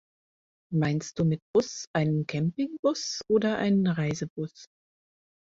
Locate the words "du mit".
1.19-1.41